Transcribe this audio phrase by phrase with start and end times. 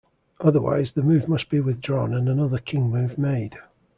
[0.39, 3.59] Otherwise, the move must be withdrawn and another king move made.